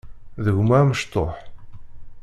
D 0.43 0.45
gma 0.57 0.75
amecṭuḥ. 0.81 1.33